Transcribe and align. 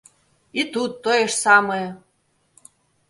І 0.61 0.63
тут 0.77 0.91
тое 1.07 1.19
ж 1.19 1.29
самае. 1.45 1.85